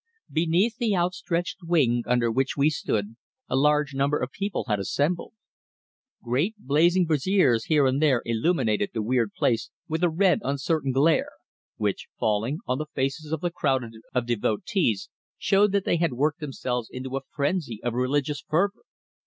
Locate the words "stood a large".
2.71-3.93